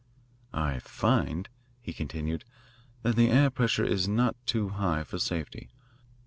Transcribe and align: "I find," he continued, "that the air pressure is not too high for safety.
"I 0.55 0.79
find," 0.79 1.47
he 1.79 1.93
continued, 1.93 2.43
"that 3.03 3.15
the 3.15 3.29
air 3.29 3.51
pressure 3.51 3.85
is 3.85 4.07
not 4.07 4.35
too 4.47 4.69
high 4.69 5.03
for 5.03 5.19
safety. 5.19 5.69